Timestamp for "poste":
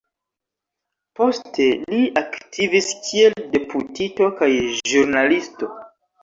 1.19-1.67